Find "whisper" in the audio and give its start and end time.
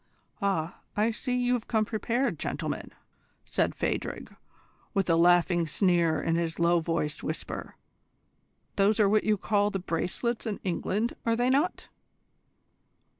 7.23-7.75